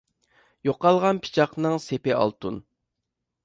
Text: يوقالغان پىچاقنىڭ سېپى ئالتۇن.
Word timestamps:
يوقالغان 0.69 1.21
پىچاقنىڭ 1.27 1.77
سېپى 1.87 2.17
ئالتۇن. 2.21 2.61